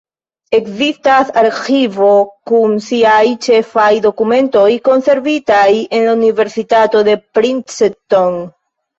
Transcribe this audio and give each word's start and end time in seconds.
Ekzistas 0.57 1.27
arĥivo 1.39 2.07
kun 2.51 2.71
siaj 2.85 3.25
ĉefaj 3.47 3.89
dokumentoj 4.05 4.63
konservita 4.89 5.59
en 5.97 6.07
la 6.07 6.15
Universitato 6.17 7.03
de 7.11 7.15
Princeton. 7.39 8.41